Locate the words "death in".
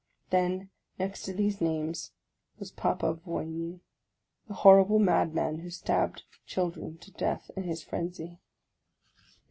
7.11-7.65